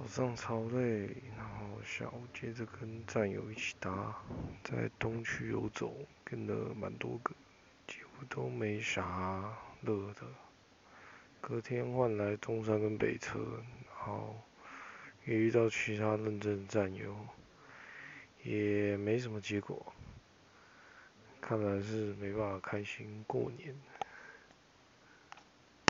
[0.00, 4.16] 早上超累，然后下午接着跟战友一起打，
[4.64, 5.92] 在东区游走，
[6.24, 7.34] 跟了蛮多个，
[7.86, 10.22] 几乎都没啥乐的。
[11.38, 13.62] 隔天换来中山跟北车，
[13.94, 14.34] 然后
[15.26, 17.14] 也遇到其他认证战友，
[18.42, 19.92] 也没什么结果，
[21.42, 23.74] 看来是没办法开心过年。